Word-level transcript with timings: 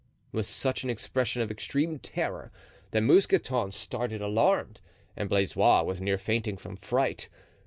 with 0.31 0.47
such 0.47 0.83
an 0.83 0.89
expression 0.89 1.43
of 1.43 1.51
extreme 1.51 1.99
terror 1.99 2.51
that 2.89 3.03
Mousqueton 3.03 3.69
started, 3.71 4.19
alarmed, 4.19 4.81
and 5.15 5.29
Blaisois 5.29 5.83
was 5.83 6.01
near 6.01 6.17
fainting 6.17 6.57
from 6.57 6.75
fright. 6.75 7.29